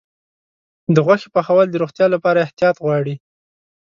[0.93, 3.15] د غوښې پخول د روغتیا لپاره احتیاط غواړي.